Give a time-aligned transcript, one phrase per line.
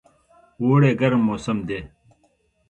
[0.61, 1.79] اوړی ګرم موسم دی